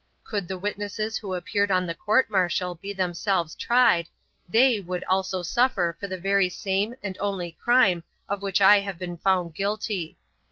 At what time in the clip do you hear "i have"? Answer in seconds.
8.61-8.97